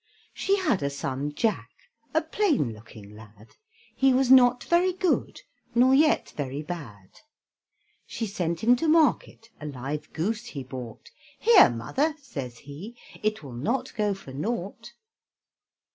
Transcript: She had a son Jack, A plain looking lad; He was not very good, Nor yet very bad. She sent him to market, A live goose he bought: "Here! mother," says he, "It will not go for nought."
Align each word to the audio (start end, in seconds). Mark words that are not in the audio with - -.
She 0.33 0.57
had 0.57 0.81
a 0.81 0.89
son 0.89 1.31
Jack, 1.35 1.69
A 2.15 2.21
plain 2.23 2.73
looking 2.73 3.15
lad; 3.15 3.49
He 3.95 4.15
was 4.15 4.31
not 4.31 4.63
very 4.63 4.93
good, 4.93 5.41
Nor 5.75 5.93
yet 5.93 6.31
very 6.31 6.63
bad. 6.63 7.11
She 8.07 8.25
sent 8.25 8.61
him 8.63 8.75
to 8.77 8.87
market, 8.87 9.49
A 9.59 9.67
live 9.67 10.11
goose 10.11 10.47
he 10.47 10.63
bought: 10.63 11.11
"Here! 11.37 11.69
mother," 11.69 12.15
says 12.19 12.57
he, 12.57 12.97
"It 13.21 13.43
will 13.43 13.53
not 13.53 13.93
go 13.93 14.15
for 14.15 14.33
nought." 14.33 14.93